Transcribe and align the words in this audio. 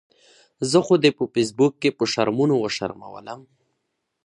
زه 0.69 0.79
خو 0.85 0.93
دې 1.03 1.11
په 1.17 1.23
فیسبوک 1.33 1.73
کې 1.81 1.89
په 1.97 2.03
شرمونو 2.11 2.55
وشرمؤلم 2.59 3.41